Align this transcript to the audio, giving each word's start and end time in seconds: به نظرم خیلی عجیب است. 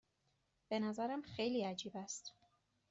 به 0.69 0.79
نظرم 0.79 1.21
خیلی 1.21 1.63
عجیب 1.63 1.97
است. 1.97 2.33